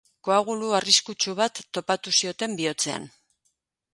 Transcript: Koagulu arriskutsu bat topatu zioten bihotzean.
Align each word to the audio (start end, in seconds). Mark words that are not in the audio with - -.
Koagulu 0.27 0.69
arriskutsu 0.77 1.35
bat 1.41 1.61
topatu 1.77 2.15
zioten 2.21 2.57
bihotzean. 2.63 3.09